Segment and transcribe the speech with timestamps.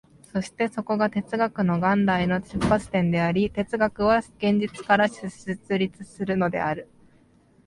[0.33, 6.89] そしてそこが哲学の元来の出発点であり、哲学は現実から出立するのである。